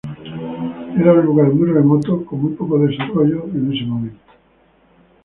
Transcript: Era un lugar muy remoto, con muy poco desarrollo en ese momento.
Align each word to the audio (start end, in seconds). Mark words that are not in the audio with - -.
Era 0.97 1.13
un 1.13 1.23
lugar 1.27 1.49
muy 1.51 1.69
remoto, 1.69 2.25
con 2.25 2.41
muy 2.41 2.53
poco 2.53 2.79
desarrollo 2.79 3.43
en 3.49 3.71
ese 3.71 3.83
momento. 3.85 4.23